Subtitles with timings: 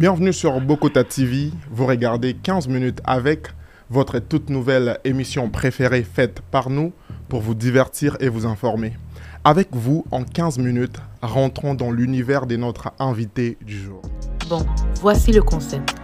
[0.00, 1.50] Bienvenue sur Bokota TV.
[1.70, 3.48] Vous regardez 15 minutes avec
[3.90, 6.94] votre toute nouvelle émission préférée faite par nous
[7.28, 8.94] pour vous divertir et vous informer.
[9.44, 14.00] Avec vous, en 15 minutes, rentrons dans l'univers de notre invité du jour.
[14.48, 14.64] Bon,
[15.02, 15.94] voici le concept.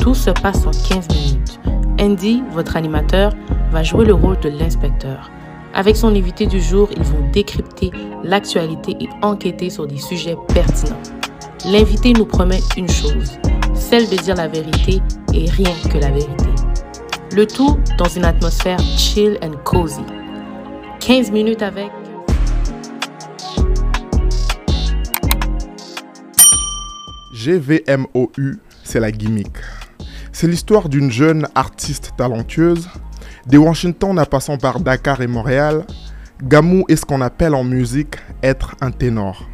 [0.00, 1.58] Tout se passe en 15 minutes.
[1.98, 3.32] Andy, votre animateur,
[3.70, 5.30] va jouer le rôle de l'inspecteur.
[5.72, 7.90] Avec son invité du jour, ils vont décrypter
[8.22, 11.00] l'actualité et enquêter sur des sujets pertinents.
[11.64, 13.38] L'invité nous promet une chose,
[13.88, 15.00] celle de dire la vérité
[15.32, 16.50] et rien que la vérité.
[17.32, 20.02] Le tout dans une atmosphère chill and cozy.
[20.98, 21.90] 15 minutes avec
[27.32, 29.56] GVMOU, c'est la gimmick.
[30.32, 32.88] C'est l'histoire d'une jeune artiste talentueuse.
[33.46, 35.86] Des Washington à passant par Dakar et Montréal,
[36.42, 39.48] Gamou est ce qu'on appelle en musique être un ténor.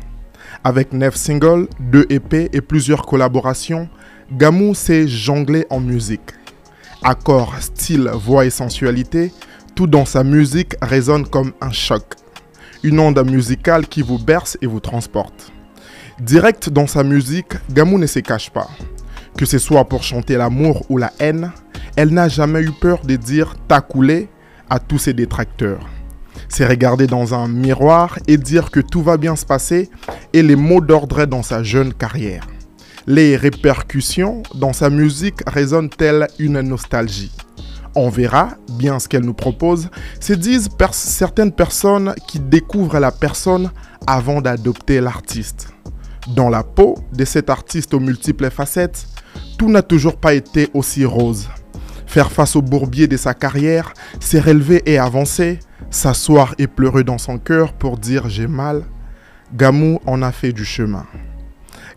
[0.64, 3.88] Avec neuf singles, deux EP et plusieurs collaborations,
[4.34, 6.30] Gamou s'est jonglé en musique.
[7.02, 9.30] Accords, style, voix et sensualité,
[9.74, 12.15] tout dans sa musique résonne comme un choc.
[12.82, 15.52] Une onde musicale qui vous berce et vous transporte.
[16.18, 18.68] Direct dans sa musique, Gamou ne se cache pas.
[19.37, 21.52] Que ce soit pour chanter l'amour ou la haine,
[21.96, 24.30] elle n'a jamais eu peur de dire t'as coulé
[24.70, 25.87] à tous ses détracteurs.
[26.48, 29.90] C'est regarder dans un miroir et dire que tout va bien se passer
[30.32, 32.46] et les mots d'ordre dans sa jeune carrière.
[33.06, 37.32] Les répercussions dans sa musique résonnent telles une nostalgie.
[37.96, 43.70] On verra bien ce qu'elle nous propose, se disent certaines personnes qui découvrent la personne
[44.06, 45.68] avant d'adopter l'artiste.
[46.36, 49.08] Dans la peau de cet artiste aux multiples facettes,
[49.58, 51.48] tout n'a toujours pas été aussi rose.
[52.06, 55.58] Faire face au bourbier de sa carrière, s'est relever et avancer,
[55.90, 58.84] s'asseoir et pleurer dans son cœur pour dire j'ai mal,
[59.54, 61.04] Gamou en a fait du chemin.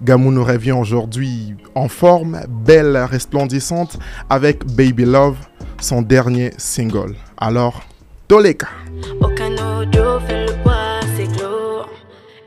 [0.01, 3.97] Gamou nous revient aujourd'hui en forme, belle, resplendissante,
[4.29, 5.37] avec Baby Love,
[5.79, 7.15] son dernier single.
[7.37, 7.83] Alors,
[8.27, 8.67] Toleka.
[9.21, 11.85] Aucun audio fait le poids, c'est clos.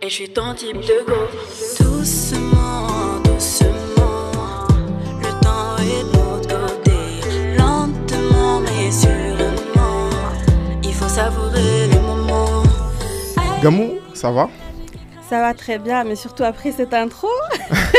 [0.03, 1.15] Et je suis ton type de go.
[1.81, 4.67] Doucement, doucement.
[5.21, 7.57] Le temps est de notre côté.
[7.59, 10.11] Lentement, mais sûrement.
[10.83, 12.63] Il faut savourer le moment.
[13.63, 14.49] Gamou, ça va?
[15.29, 17.29] Ça va très bien, mais surtout après cette intro.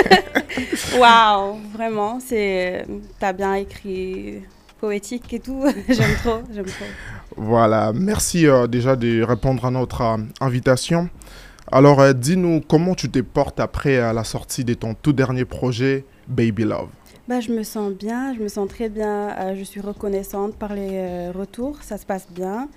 [0.97, 2.87] Waouh, vraiment, c'est.
[3.19, 4.41] T'as bien écrit
[4.79, 5.63] poétique et tout.
[5.89, 6.85] j'aime trop, j'aime trop.
[7.37, 11.07] Voilà, merci euh, déjà de répondre à notre euh, invitation.
[11.71, 16.05] Alors, euh, dis-nous comment tu te portes après la sortie de ton tout dernier projet,
[16.27, 16.89] Baby Love.
[17.27, 19.53] Bah, je me sens bien, je me sens très bien.
[19.55, 22.69] je suis reconnaissante par les retours, ça se passe bien.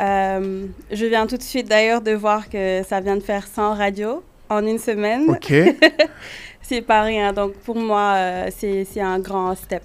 [0.00, 3.74] Euh, je viens tout de suite d'ailleurs de voir que ça vient de faire 100
[3.74, 5.28] radios en une semaine.
[5.28, 5.52] Ok,
[6.62, 9.82] C'est pas rien, donc pour moi, euh, c'est un grand step.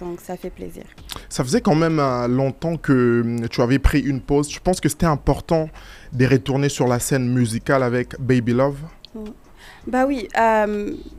[0.00, 0.84] Donc ça fait plaisir.
[1.28, 4.48] ça faisait quand même euh, longtemps que hum, tu avais pris une pause.
[4.48, 5.68] Je pense que c'était important
[6.12, 8.78] de retourner sur la scène musicale avec Baby Love.
[9.88, 10.28] Bah oui,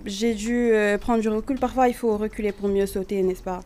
[0.05, 0.71] j'ai dû
[1.01, 1.59] prendre du recul.
[1.59, 3.61] Parfois, il faut reculer pour mieux sauter, n'est-ce pas?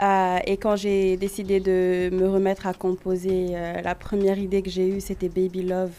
[0.00, 4.70] Euh, Et quand j'ai décidé de me remettre à composer, euh, la première idée que
[4.70, 5.92] j'ai eue, c'était Baby Love.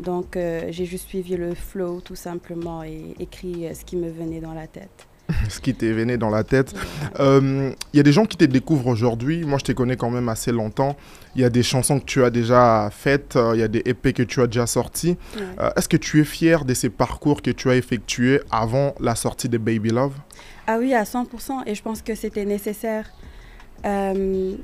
[0.00, 4.40] Donc, euh, j'ai juste suivi le flow, tout simplement, et écrit ce qui me venait
[4.40, 5.06] dans la tête.
[5.48, 6.72] Ce qui t'est venu dans la tête.
[7.18, 9.44] Euh, Il y a des gens qui te découvrent aujourd'hui.
[9.44, 10.94] Moi, je te connais quand même assez longtemps.
[11.34, 13.34] Il y a des chansons que tu as déjà faites.
[13.34, 14.66] euh, Il y a des EP que tu as déjà.
[14.76, 15.16] Ouais.
[15.58, 19.16] Euh, Est-ce que tu es fier de ces parcours que tu as effectués avant la
[19.16, 20.14] sortie de Baby Love?
[20.68, 23.10] Ah oui, à 100%, et je pense que c'était nécessaire.
[23.84, 24.54] Euh,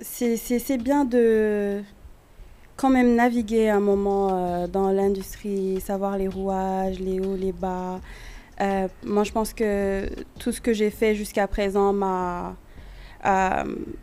[0.00, 1.82] c'est bien de
[2.76, 8.00] quand même naviguer un moment euh, dans l'industrie, savoir les rouages, les hauts, les bas.
[8.60, 12.56] Euh, moi, je pense que tout ce que j'ai fait jusqu'à présent m'a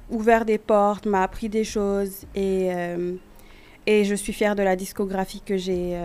[0.09, 2.69] ouvert des portes, m'a appris des choses, et,
[3.87, 5.97] et je suis fière de la discographie que j'ai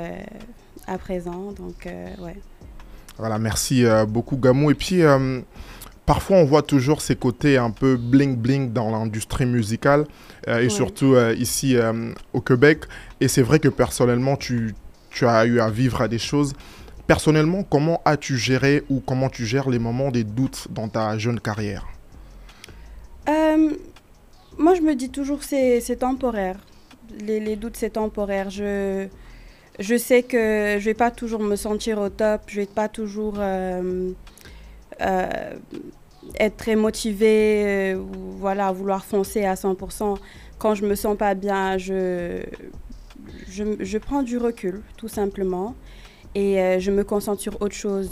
[0.87, 1.53] à présent.
[1.53, 1.89] Donc,
[2.21, 2.37] ouais.
[3.19, 4.71] Voilà, merci beaucoup Gamou.
[4.71, 5.03] Et puis,
[6.15, 10.03] parfois on voit toujours ces côtés un peu bling-bling dans l'industrie musicale,
[10.49, 10.69] euh, et Ouais.
[10.69, 11.93] surtout euh, ici euh,
[12.33, 12.79] au Québec.
[13.21, 14.75] Et c'est vrai que personnellement, tu,
[15.11, 16.53] tu as eu à vivre à des choses.
[17.07, 21.39] Personnellement, comment as-tu géré ou comment tu gères les moments des doutes dans ta jeune
[21.39, 21.85] carrière?
[23.29, 23.71] Euh,
[24.59, 26.57] moi, je me dis toujours c'est c'est temporaire.
[27.27, 28.51] Les, les doutes, c'est temporaire.
[28.51, 29.07] Je,
[29.79, 32.41] je sais que je vais pas toujours me sentir au top.
[32.49, 34.11] Je vais pas toujours euh,
[35.01, 35.55] euh,
[36.39, 38.03] être très motivée euh,
[38.39, 40.17] voilà, vouloir foncer à 100%.
[40.59, 42.43] Quand je me sens pas bien, je,
[43.49, 45.75] je, prends du recul, tout simplement.
[46.35, 48.11] Et euh, je me concentre sur autre chose.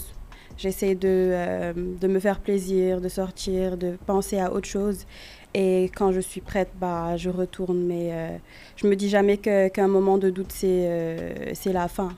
[0.56, 5.06] J'essaie de, euh, de me faire plaisir, de sortir, de penser à autre chose.
[5.54, 7.84] Et quand je suis prête, bah, je retourne.
[7.86, 8.40] Mais
[8.76, 12.12] je me dis jamais qu'un moment de doute, c'est la fin.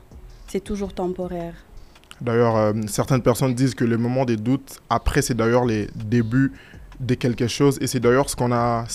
[0.47, 1.53] C'est toujours temporaire.
[2.21, 6.53] D'ailleurs, euh, certaines personnes disent que le moment des doutes, après, c'est d'ailleurs les débuts
[6.99, 7.79] de quelque chose.
[7.81, 8.85] Et c'est d'ailleurs ce qu'on a,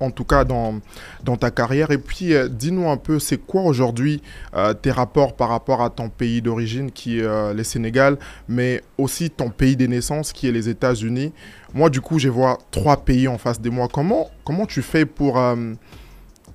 [0.00, 0.80] en, tout cas dans,
[1.24, 1.90] dans ta carrière.
[1.90, 4.20] Et puis, euh, dis-nous un peu, c'est quoi aujourd'hui
[4.54, 9.30] euh, tes rapports par rapport à ton pays d'origine, qui est le Sénégal, mais aussi
[9.30, 11.32] ton pays de naissance, qui est les États-Unis?
[11.72, 13.88] Moi, du coup, je vois trois pays en face de moi.
[13.90, 15.40] Comment, comment tu fais pour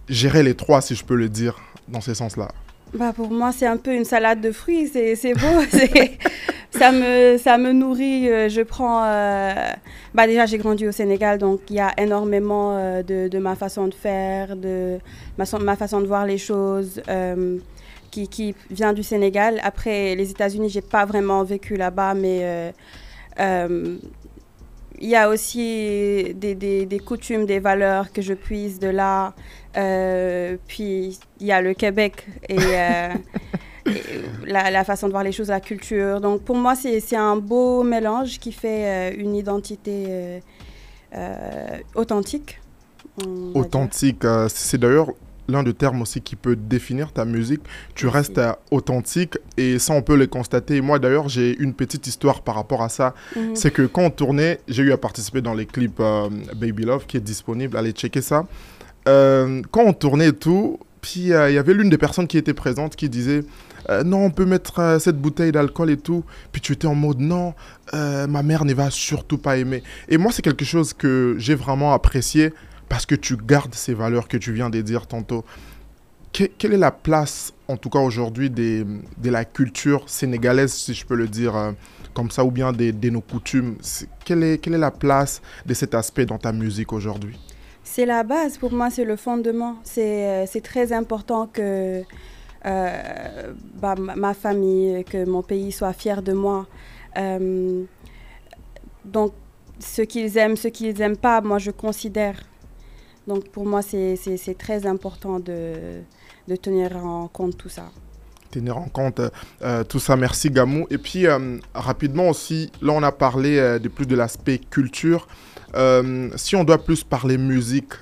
[0.07, 2.49] gérer les trois, si je peux le dire, dans ce sens-là?
[2.93, 4.87] Bah pour moi, c'est un peu une salade de fruits.
[4.87, 5.61] C'est beau.
[6.71, 8.27] ça, me, ça me nourrit.
[8.29, 9.03] euh, Je prends.
[9.05, 9.53] euh,
[10.13, 13.55] Bah déjà, j'ai grandi au Sénégal, donc il y a énormément euh, de, de ma
[13.55, 14.97] façon de faire, de
[15.37, 17.01] ma, ma façon de voir les choses.
[18.11, 19.59] qui, qui vient du Sénégal.
[19.63, 22.73] Après, les États-Unis, j'ai pas vraiment vécu là-bas, mais
[25.07, 29.33] y a aussi des, des, des coutumes, des valeurs que je puise de là.
[29.77, 33.13] Euh, puis il y a le Québec et, euh,
[33.85, 34.01] et
[34.45, 36.19] la, la façon de voir les choses, la culture.
[36.19, 40.41] Donc pour moi, c'est un beau mélange qui fait euh, une identité
[41.95, 42.59] authentique.
[43.53, 44.23] authentique.
[44.49, 45.13] c'est d'ailleurs
[45.49, 47.61] l'un des termes aussi qui peut définir ta musique.
[47.95, 50.77] Tu restes euh, authentique et ça, on peut le constater.
[50.77, 53.13] Et Moi, d'ailleurs, j'ai une petite histoire par rapport à ça.
[53.35, 53.55] Mhm.
[53.55, 57.05] C'est que quand on tournait, j'ai eu à participer dans les clips euh, Baby Love
[57.05, 57.77] qui est disponible.
[57.77, 58.45] Allez checker ça.
[59.07, 62.37] Euh, quand on tournait et tout, puis euh, il y avait l'une des personnes qui
[62.37, 63.43] était présente qui disait
[63.89, 66.23] euh, non, on peut mettre euh, cette bouteille d'alcool et tout.
[66.51, 67.53] Puis tu étais en mode non,
[67.93, 69.83] ma mère ne va surtout pas aimer.
[70.09, 72.53] Et moi, c'est quelque chose que j'ai vraiment apprécié
[72.89, 75.45] parce que tu gardes ces valeurs que tu viens de dire tantôt.
[76.33, 78.85] Que- quelle est la place, en tout cas aujourd'hui, de
[79.23, 81.71] la culture sénégalaise, si je peux le dire euh,
[82.13, 83.77] comme ça, ou bien de nos coutumes?
[84.25, 87.39] Quelle est, la place de cet aspect dans ta musique aujourd'hui?
[87.83, 89.77] C'est la base, pour moi, c'est le fondement.
[89.83, 92.03] C'est euh, très important que
[92.65, 96.67] euh, bah, ma, famille, que mon pays soit fier de moi.
[99.05, 99.33] Donc,
[99.79, 102.35] ce qu'ils aiment, ce qu'ils n'aiment pas, moi, je considère.
[103.29, 105.73] Donc, pour moi, c'est très important de,
[106.47, 107.85] de tenir en compte tout ça.
[108.49, 109.29] tenir en compte euh,
[109.61, 110.15] euh, tout ça.
[110.15, 110.87] Merci Gamou.
[110.89, 115.27] Et puis euh, rapidement aussi, là on a parlé euh, de plus de l'aspect culture.
[116.37, 117.93] Si on doit plus parler musique,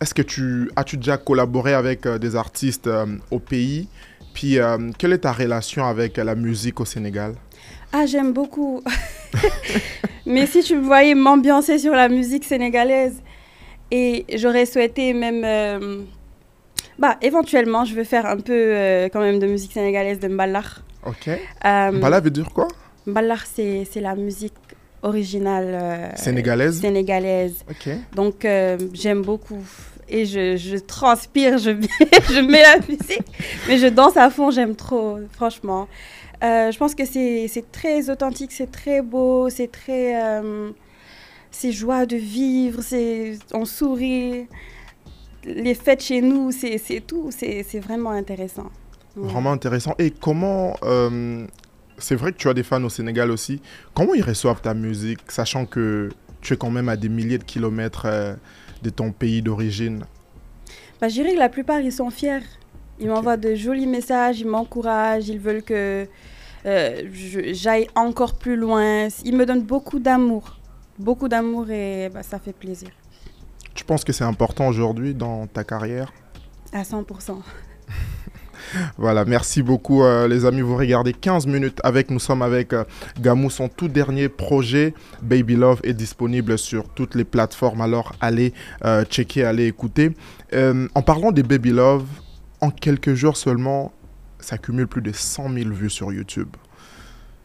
[0.00, 2.90] est-ce que tu as-tu déjà collaboré avec des artistes
[3.30, 3.86] au pays?
[4.34, 4.58] Puis
[4.98, 7.36] quelle est ta relation avec la musique au Sénégal?
[7.92, 8.82] Ah, j'aime beaucoup.
[10.26, 13.22] Mais si tu me voyais m'ambiancer sur la musique sénégalaise,
[13.98, 15.42] et j'aurais souhaité même...
[15.44, 16.02] euh,
[16.98, 20.82] bah, éventuellement, je veux faire un peu euh, quand même de musique sénégalaise de mballar.
[21.06, 21.28] Ok.
[21.28, 21.90] Euh,
[22.20, 22.68] veut dire quoi?
[23.06, 24.54] Mballar, c'est la musique
[25.02, 26.80] originale euh, Sénégalaise?
[26.80, 27.56] sénégalaise.
[27.70, 27.84] Ok.
[28.14, 28.46] Donc,
[28.92, 29.64] j'aime beaucoup.
[30.08, 31.70] Et je, je transpire, je,
[32.34, 33.26] je mets la musique,
[33.66, 35.88] mais je danse à fond, j'aime trop, franchement.
[36.44, 40.20] Euh, je pense que c'est c'est très authentique, c'est très beau, c'est très.
[40.22, 40.70] euh,
[41.52, 42.80] c'est joie de vivre,
[43.54, 44.48] on sourit.
[45.44, 48.70] Les fêtes chez nous, c'est tout, c'est vraiment intéressant.
[49.16, 49.28] Ouais.
[49.30, 49.94] Vraiment intéressant.
[49.98, 50.74] Et comment...
[50.82, 51.46] euh,
[51.98, 53.60] c'est vrai que tu as des fans au Sénégal aussi.
[53.94, 56.08] Comment ils reçoivent ta musique, sachant que
[56.40, 58.34] tu es quand même à des milliers de kilomètres euh,
[58.82, 60.04] de ton pays d'origine?
[61.00, 62.40] Bah, je dirais que la plupart, ils sont fiers.
[62.98, 66.06] Ils m'envoient de jolis messages, ils m'encouragent, ils veulent que
[66.66, 67.02] euh,
[67.52, 69.08] j'aille encore plus loin.
[69.24, 70.58] Ils me donnent beaucoup d'amour.
[70.98, 72.90] Beaucoup d'amour et bah, ça fait plaisir.
[73.74, 76.12] Tu penses que c'est important aujourd'hui dans ta carrière?
[76.72, 77.36] À 100%.
[78.96, 80.60] Voilà, merci beaucoup euh, les amis.
[80.60, 82.84] Vous regardez 15 minutes avec, nous sommes avec euh,
[83.20, 83.50] Gamou.
[83.50, 87.80] Son tout dernier projet, Baby Love, est disponible sur toutes les plateformes.
[87.80, 90.12] Alors allez euh, checker, allez écouter.
[90.54, 92.04] En parlant des Baby Love,
[92.60, 93.92] en quelques jours seulement,
[94.38, 96.48] ça cumule plus de 100 000 vues sur YouTube.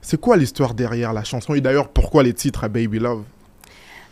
[0.01, 1.53] C'est quoi l'histoire derrière la chanson?
[1.53, 3.23] Et d'ailleurs, pourquoi les titres à Baby Love?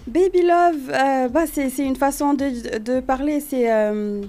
[0.07, 3.39] Baby love, euh, bah, c'est une façon de, de parler.
[3.39, 4.21] C'est euh,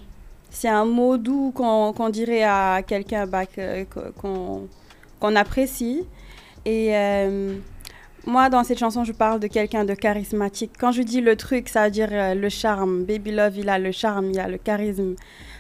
[0.65, 3.43] un mot doux qu'on dirait à quelqu'un bah,
[4.17, 6.03] qu'on apprécie.
[6.65, 7.57] Et euh,
[8.27, 10.73] moi, dans cette chanson, je parle de quelqu'un de charismatique.
[10.79, 13.05] Quand je dis le truc, ça veut dire le charme.
[13.05, 15.15] Baby love, il a le charme, il a le charisme.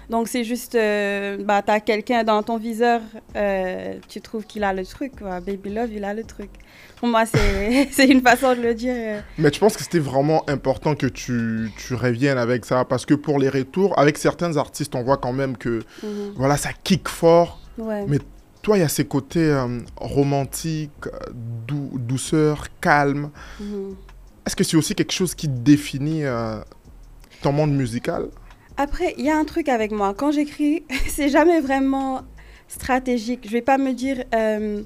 [0.08, 3.00] Donc c'est juste, euh, bah, tu as quelqu'un dans ton viseur,
[3.34, 5.18] euh, tu trouves qu'il a le truc.
[5.18, 5.40] quoi.
[5.40, 6.50] Baby love, il a le truc.
[6.96, 7.24] Pour moi,
[7.90, 8.94] c'est une façon de le dire.
[8.96, 9.20] euh.
[9.38, 12.84] Mais tu penses que c'était vraiment important que tu, tu reviennes avec ça?
[12.84, 16.34] Parce que pour les retours, avec certains artistes, on voit quand même que Mhm.
[16.36, 17.60] voilà, ça kick fort.
[17.76, 18.04] Ouais.
[18.06, 18.18] Mais
[18.62, 20.90] toi, il y a ces côtés euh, romantiques,
[21.66, 23.30] dou- douceur, calme.
[23.60, 23.96] Mhm.
[24.46, 26.22] Est-ce que c'est aussi quelque chose qui définit
[27.42, 28.28] ton monde musical?
[28.76, 30.14] Après, il y a un truc avec moi.
[30.16, 32.22] Quand j'écris, c'est jamais vraiment
[32.68, 33.40] stratégique.
[33.46, 34.82] Je vais pas me dire, euh,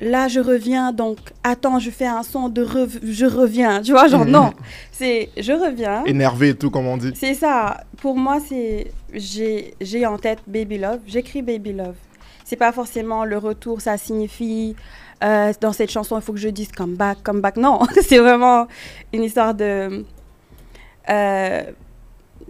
[0.00, 3.82] là, je reviens, donc attends, je fais un son de rev- je reviens.
[3.82, 4.52] Tu vois, genre, non.
[4.92, 6.04] C'est je reviens.
[6.04, 7.12] Énervé et tout, comme on dit.
[7.14, 7.84] C'est ça.
[7.98, 11.00] Pour moi, c'est j'ai j'ai en tête Baby Love.
[11.06, 11.96] J'écris Baby Love.
[12.44, 13.80] C'est pas forcément le retour.
[13.80, 14.74] Ça signifie
[15.24, 17.56] euh, dans cette chanson, il faut que je dise come back, come back.
[17.56, 18.68] Non, c'est vraiment
[19.12, 20.04] une histoire de.
[21.10, 21.62] euh,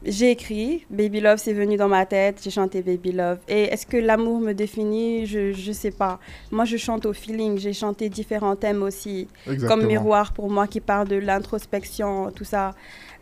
[0.06, 2.40] j'ai écrit Baby Love, c'est venu dans ma tête.
[2.42, 3.38] J'ai chanté Baby Love.
[3.48, 5.26] Et est-ce que l'amour me définit?
[5.26, 6.20] Je je sais pas.
[6.50, 7.58] Moi, je chante au feeling.
[7.58, 9.68] J'ai chanté différents thèmes aussi Exactement.
[9.68, 12.70] comme miroir pour moi qui parle de l'introspection, tout ça.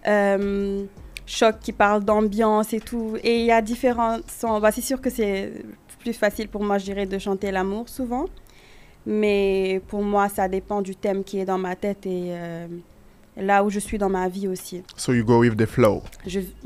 [0.07, 0.85] Euh,
[1.27, 3.17] choc qui parle d'ambiance et tout.
[3.23, 4.61] Et il y a différents sons.
[4.61, 5.53] Bah, c'est sûr que c'est
[6.01, 8.27] plus facile pour moi, je dirais, de chanter l'amour souvent.
[9.07, 12.67] Mais pour moi, ça dépend du thème qui est dans ma tête et euh,
[13.37, 14.83] là où je suis dans ma vie aussi.
[14.97, 16.03] So you go with the flow.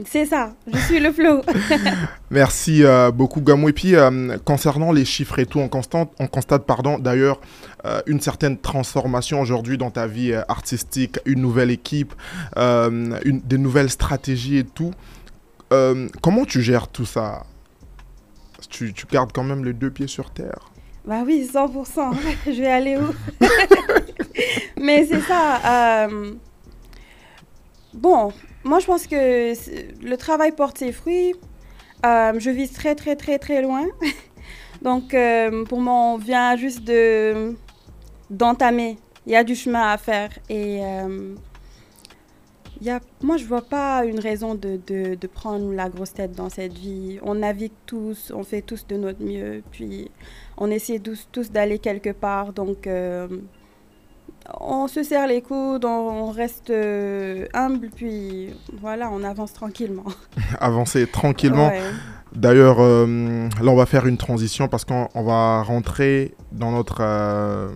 [0.05, 1.43] C'est ça, je suis le flow.
[2.31, 3.69] Merci euh, beaucoup Gamou.
[3.69, 7.41] Et puis euh, concernant les chiffres et tout, on constate, on constate pardon, d'ailleurs
[7.85, 12.15] euh, une certaine transformation aujourd'hui dans ta vie artistique, une nouvelle équipe,
[12.57, 14.93] une, des nouvelles stratégies et tout.
[15.71, 17.45] Comment tu gères tout ça?
[18.71, 20.71] Tu, tu gardes quand même les deux pieds sur terre?
[21.09, 22.13] Bah oui, 100%.
[22.47, 23.15] je vais aller où?
[24.81, 26.05] Mais c'est ça.
[26.07, 26.35] euh,
[27.99, 29.53] Bon, moi je pense que
[30.07, 31.35] le travail porte ses fruits.
[32.07, 33.87] Euh, je vise très très très très loin.
[34.83, 37.57] Donc euh, pour moi, on vient juste de
[38.31, 38.99] d'entamer.
[39.27, 41.35] Il y a du chemin à faire et euh,
[42.81, 46.37] y a, moi je vois pas une raison de, de, de prendre la grosse tête
[46.37, 47.19] dans cette vie.
[47.25, 50.09] On navigue tous, on fait tous de notre mieux, puis
[50.57, 52.53] on essaie tous, tous d'aller quelque part.
[52.53, 52.87] Donc
[54.61, 58.51] on se serre les coudes, on, reste euh, humble, puis
[58.81, 60.07] voilà, on avance tranquillement.
[60.61, 61.69] Avancer tranquillement.
[61.69, 61.81] Ouais.
[62.35, 66.99] D'ailleurs, euh, là, on va faire une transition parce qu'on on va rentrer dans notre
[67.01, 67.69] euh,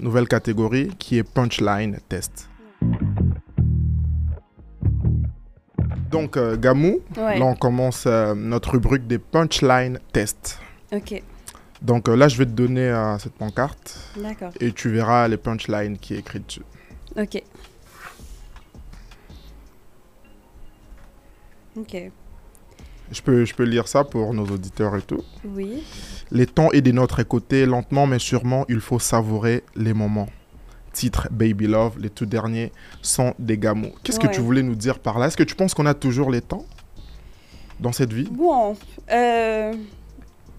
[0.00, 2.48] nouvelle catégorie qui est Punchline Test.
[6.10, 7.38] Donc, euh, Gamou, Ouais.
[7.38, 10.60] là, on commence notre rubrique des Punchline Tests.
[10.92, 11.22] Ok,
[11.82, 14.52] Donc euh, là, je vais te donner euh, cette pancarte d'accord.
[14.60, 16.62] et tu verras les punchlines qui est écrites dessus.
[17.16, 17.42] Ok.
[21.76, 21.96] Ok.
[23.10, 25.22] Je peux, je peux lire ça pour nos auditeurs et tout.
[25.44, 25.82] Oui.
[26.30, 30.28] Les temps est de notre côté, lentement mais sûrement, il faut savourer les moments.
[30.92, 32.70] Titre Baby Love, les tout derniers
[33.00, 33.92] sont des gamous.
[34.02, 35.26] Qu'est-ce que tu voulais nous dire par là?
[35.26, 36.64] Est-ce que tu penses qu'on a toujours les temps
[37.80, 38.28] dans cette vie?
[38.30, 38.76] Bon,
[39.10, 39.74] euh,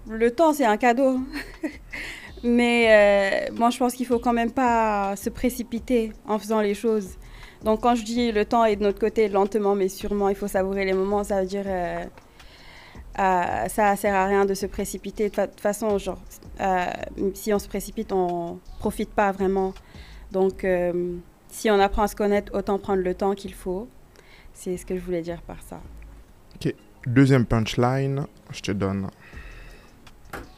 [0.08, 1.20] le temps, c'est un cadeau.
[2.42, 6.74] Mais euh, moi, je pense qu'il faut quand même pas se précipiter en faisant les
[6.74, 7.16] choses.
[7.62, 10.48] Donc, quand je dis le temps est de notre côté, lentement mais sûrement, il faut
[10.48, 11.64] savourer les moments, ça veut dire.
[11.66, 12.04] euh,
[13.18, 15.30] euh, ça sert à rien de se précipiter.
[15.30, 16.20] De toute façon, genre,
[17.32, 19.72] si on se précipite, on profite pas vraiment.
[20.32, 21.16] Donc, euh,
[21.48, 23.88] si on apprend à se connaître, autant prendre le temps qu'il faut.
[24.52, 25.80] C'est ce que je voulais dire par ça.
[27.06, 29.08] Deuxième punchline, je te donne.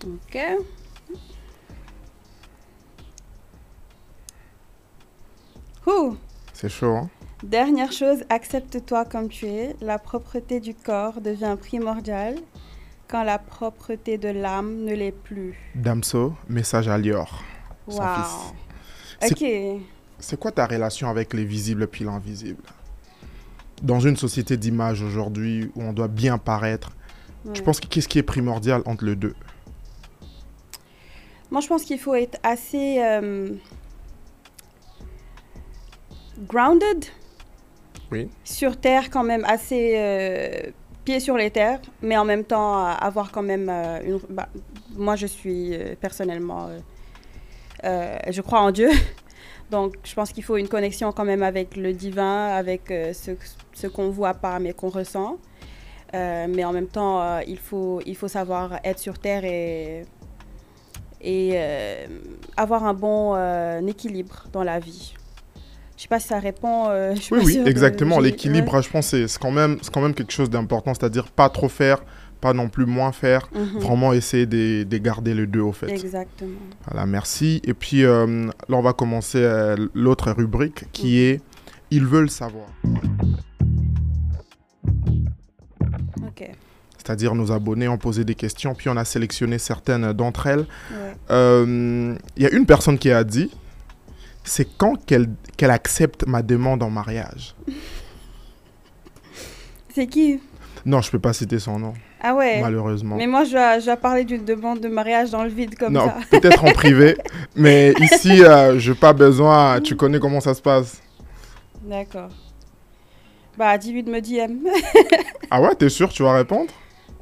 [0.04, 0.38] Ok.
[6.52, 7.10] C'est chaud, hein
[7.42, 9.76] Dernière chose, accepte-toi comme tu es.
[9.80, 12.36] La propreté du corps devient primordiale
[13.08, 15.54] quand la propreté de l'âme ne l'est plus.
[15.74, 17.42] Damso, message à Lior.
[17.88, 19.30] son fils.
[19.30, 19.44] Ok.
[20.18, 22.62] C'est quoi ta relation avec les visibles puis l'invisible?
[23.82, 26.90] Dans une société d'image aujourd'hui où on doit bien paraître,
[27.52, 27.64] tu Ouais.
[27.64, 29.34] penses que qu'est-ce qui est primordial entre les deux?
[31.50, 33.54] Moi, je pense qu'il faut être assez euh,
[36.40, 37.04] grounded.
[38.12, 38.28] Oui.
[38.44, 40.70] Sur terre, quand même, assez euh,
[41.04, 44.20] pied sur les terres, mais en même temps euh, avoir quand même euh, une.
[44.30, 44.48] bah,
[44.94, 46.70] moi, je suis personnellement.
[47.82, 48.90] je crois en Dieu.
[49.70, 53.32] Donc, je pense qu'il faut une connexion quand même avec le divin, avec ce,
[53.74, 55.38] ce qu'on voit pas, mais qu'on ressent.
[56.14, 60.04] Mais en même temps, il, faut, il faut savoir être sur terre et,
[61.28, 62.06] et euh,
[62.56, 65.14] avoir un bon euh, équilibre dans la vie.
[65.96, 66.86] Je sais pas si ça répond.
[66.90, 68.20] euh, je Oui, oui, exactement.
[68.20, 68.82] L'équilibre, ouais.
[68.82, 72.04] je pense, c'est quand, même- quand même quelque chose d'important, c'est-à-dire pas trop faire,
[72.40, 73.48] pas non plus moins faire.
[73.54, 73.80] Mhm.
[73.80, 75.90] Vraiment essayer de, de garder les deux, au fait.
[75.90, 76.50] Exactement.
[76.86, 77.60] Voilà, merci.
[77.64, 78.26] Et puis là,
[78.68, 79.42] on va commencer
[79.94, 81.40] l'autre rubrique qui est
[81.90, 82.66] Ils veulent savoir.
[86.26, 86.50] Ok.
[86.98, 90.66] c'est-à-dire nos abonnés ont posé des questions, puis on a sélectionné certaines d'entre elles.
[90.90, 91.05] Ouais.
[91.30, 93.50] Euh, Il y a une personne qui a dit,
[94.44, 97.54] c'est quand qu'elle qu'elle accepte ma demande en mariage.
[99.94, 100.40] C'est qui?
[100.84, 102.60] Non, je peux pas citer son nom, Ah ouais?
[102.60, 103.16] malheureusement.
[103.16, 105.94] Mais moi, je dois, je dois parler d'une demande de mariage dans le vide comme
[105.94, 106.16] non, ça.
[106.30, 107.16] peut-être en privé,
[107.56, 109.80] mais ici, euh, je n'ai pas besoin.
[109.80, 111.00] Tu connais comment ça se passe.
[111.82, 112.28] D'accord.
[113.56, 114.68] Bah, dis-lui de me DM.
[115.50, 116.70] Ah ouais, t'es sûr, tu vas répondre?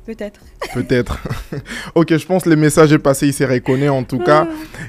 [0.06, 0.40] Peut-être.
[0.75, 1.18] Peut-être.
[1.94, 4.46] ok, je pense que le message est passé, il s'est reconnu en tout cas.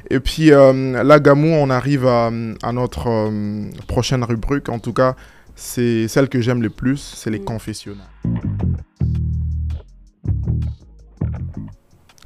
[0.09, 2.27] Et puis euh, là, Gamou, on arrive à,
[2.63, 4.67] à notre euh, prochaine rubrique.
[4.69, 5.15] En tout cas,
[5.55, 7.45] c'est celle que j'aime le plus, c'est les Mm.
[7.45, 8.07] confessionnals.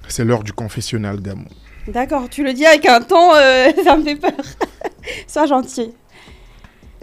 [0.08, 1.46] C'est l'heure du confessionnal, Gamou.
[1.88, 4.32] D'accord, tu le dis avec un ton, euh, ça me fait peur.
[5.28, 5.92] Sois gentil.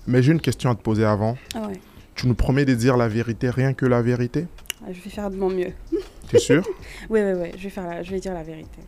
[0.06, 1.36] Mais j'ai une question à te poser avant.
[1.54, 1.80] Ah ouais.
[2.14, 4.46] Tu nous promets de dire la vérité, rien que la vérité?
[4.88, 5.72] Je vais faire de mon mieux.
[6.28, 6.62] T'es sûr?
[7.10, 8.80] Oui, oui, oui, je vais, faire la- je vais dire la vérité.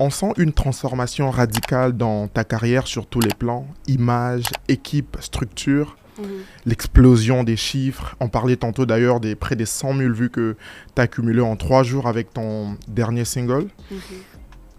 [0.00, 5.96] On sent une transformation radicale dans ta carrière sur tous les plans, image, équipe, structure,
[6.18, 6.26] Mhm.
[6.66, 8.16] l'explosion des chiffres.
[8.20, 10.56] On parlait tantôt d'ailleurs des près des 100 000 vues que
[10.94, 13.68] tu as accumulées en trois jours avec ton dernier single.
[13.90, 13.98] Mhm.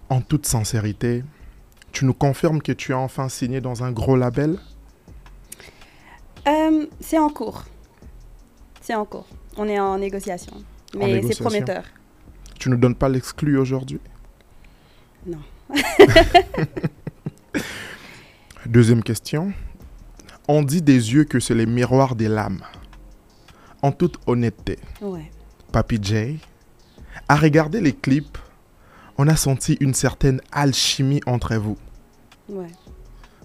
[0.08, 1.24] En toute sincérité,
[1.92, 4.58] tu nous confirmes que tu as enfin signé dans un gros label?
[6.46, 7.64] Euh, c'est en cours.
[8.80, 9.26] C'est en cours.
[9.56, 10.52] On est en négociation.
[10.96, 11.84] Mais c'est prometteur.
[12.58, 14.00] Tu nous donnes pas l'exclu aujourd'hui?
[15.26, 15.38] Non.
[18.66, 19.52] Deuxième question.
[20.48, 22.62] On dit des yeux que c'est les miroirs des lames.
[23.82, 25.30] En toute honnêteté, Ouais.
[25.72, 26.38] Papy J,
[27.28, 28.38] à regarder les clips,
[29.18, 31.76] on a senti une certaine alchimie entre vous
[32.48, 32.70] Ouais.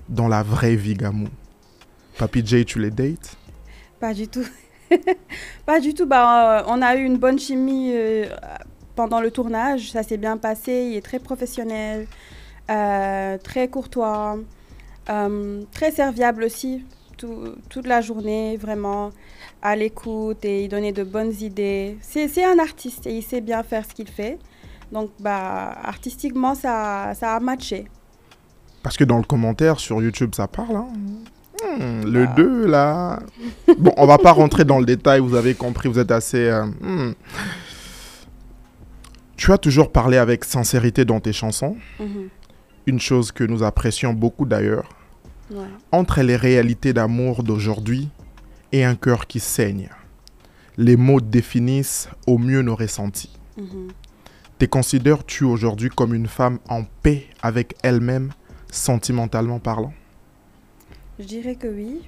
[0.09, 1.27] dans la vraie vie, Gamou.
[2.17, 3.35] Papy J, tu les dates?
[3.99, 4.45] Pas du tout.
[5.65, 6.05] pas du tout.
[6.05, 8.25] Bah, euh, on a eu une bonne chimie euh,
[8.95, 9.91] pendant le tournage.
[9.91, 10.87] Ça s'est bien passé.
[10.91, 12.07] Il est très professionnel,
[12.69, 14.37] euh, très courtois,
[15.71, 16.85] très serviable aussi.
[17.17, 19.11] tout- toute la journée, vraiment
[19.61, 21.97] à l'écoute et il donnait de bonnes idées.
[22.01, 24.39] C'est c'est un artiste et il sait bien faire ce qu'il fait.
[24.91, 27.85] Donc, bah, artistiquement, ça, ça a matché.
[28.81, 30.75] Parce que dans le commentaire sur YouTube, ça parle.
[30.77, 30.87] hein.
[31.63, 32.33] Hmm, le Ah.
[32.35, 33.19] 2, là.
[33.77, 36.37] Bon, on va pas rentrer dans le détail, vous avez compris, vous êtes assez.
[36.49, 37.13] euh, hmm.
[39.37, 42.29] Tu as toujours parlé avec sincérité dans tes chansons, Mhm.
[42.85, 44.87] une chose que nous apprécions beaucoup d'ailleurs.
[45.49, 45.65] Ouais.
[45.91, 48.09] Entre les réalités d'amour d'aujourd'hui
[48.71, 49.89] et un cœur qui saigne,
[50.77, 53.31] les mots définissent au mieux nos ressentis.
[53.57, 53.89] Mhm.
[54.59, 58.31] Te considères-tu aujourd'hui comme une femme en paix avec elle-même,
[58.71, 59.93] sentimentalement parlant?
[61.21, 62.01] Je dirais que oui.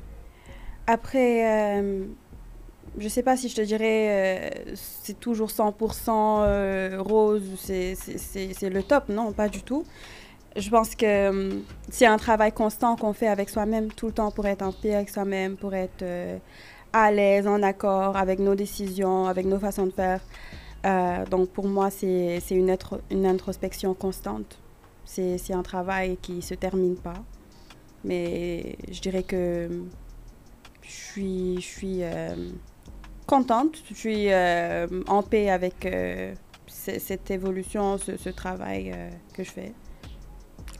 [0.87, 2.05] Après, euh,
[2.97, 7.95] je sais pas si je te dirais euh, c'est toujours 100% euh, rose, c'est-
[8.69, 9.85] le top, non, pas du tout.
[10.57, 14.31] Je pense que euh, c'est un travail constant qu'on fait avec soi-même tout le temps
[14.31, 16.37] pour être en paix avec soi-même, pour être euh,
[16.93, 20.21] à l'aise, en accord avec nos décisions, avec nos façons de faire.
[20.85, 22.75] Euh, donc pour moi, c'est une,
[23.11, 24.59] une introspection constante.
[25.05, 27.23] C'est un travail qui se termine pas.
[28.03, 29.69] Mais je dirais que
[30.81, 32.35] je suis, je suis euh,
[33.25, 36.33] contente, je suis euh, en paix avec euh,
[36.67, 38.93] cette évolution, ce, ce travail
[39.33, 39.73] que je fais.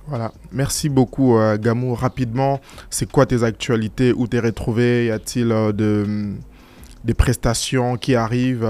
[0.08, 0.34] Voilà.
[0.52, 1.96] Merci beaucoup, Gamou.
[1.96, 2.60] Rapidement,
[2.90, 4.12] c'est quoi tes actualités?
[4.12, 6.34] Où t'es retrouvé Y a-t-il de,
[7.06, 8.68] des prestations qui arrivent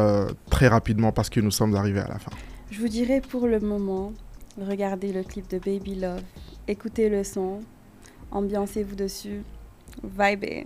[0.52, 2.32] très rapidement parce que nous sommes arrivés à la fin?
[2.70, 4.14] Je vous dirais pour le moment,
[4.62, 6.22] regardez le clip de Baby Love,
[6.68, 7.62] écoutez le son,
[8.34, 9.44] ambiancez-vous dessus,
[10.04, 10.66] vibez.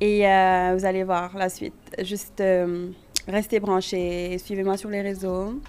[0.00, 1.74] Et euh, vous allez voir la suite.
[2.02, 2.90] Juste euh,
[3.26, 5.60] restez branchés, suivez-moi sur les réseaux.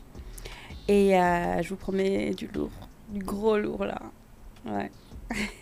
[0.87, 2.71] Et euh, je vous promets du lourd,
[3.09, 4.01] du gros lourd là.
[4.65, 4.91] Ouais.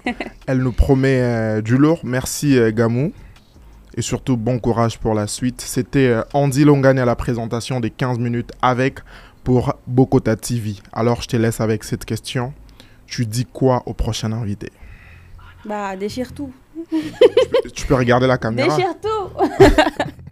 [0.47, 1.99] Elle nous promet du lourd.
[2.03, 3.11] Merci, Gamou.
[3.95, 5.59] Et surtout, bon courage pour la suite.
[5.59, 8.99] C'était Andy Longane à la présentation des 15 minutes avec
[9.43, 10.75] pour Bokota TV.
[10.93, 12.53] Alors, je te laisse avec cette question.
[13.07, 14.71] Tu dis quoi au prochain invité?
[15.67, 16.51] Bah, déchire tout.
[17.75, 19.29] Tu peux regarder la caméra Déchire tout